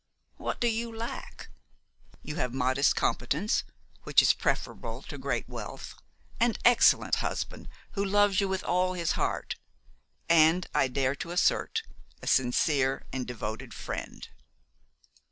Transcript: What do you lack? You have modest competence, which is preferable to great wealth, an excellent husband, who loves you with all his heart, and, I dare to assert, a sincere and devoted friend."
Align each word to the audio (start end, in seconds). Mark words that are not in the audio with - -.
What 0.37 0.59
do 0.59 0.67
you 0.67 0.91
lack? 0.91 1.49
You 2.23 2.37
have 2.37 2.55
modest 2.55 2.95
competence, 2.95 3.63
which 4.01 4.19
is 4.23 4.33
preferable 4.33 5.03
to 5.03 5.17
great 5.19 5.47
wealth, 5.47 5.93
an 6.39 6.55
excellent 6.65 7.17
husband, 7.17 7.69
who 7.91 8.03
loves 8.03 8.41
you 8.41 8.47
with 8.47 8.63
all 8.63 8.93
his 8.95 9.11
heart, 9.11 9.57
and, 10.27 10.65
I 10.73 10.87
dare 10.87 11.13
to 11.17 11.29
assert, 11.29 11.83
a 12.19 12.25
sincere 12.25 13.05
and 13.13 13.27
devoted 13.27 13.75
friend." 13.75 14.27